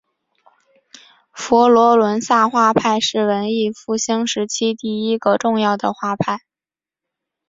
[1.31, 6.39] 佛罗伦萨画派是文艺复兴时期第一个重要的画派。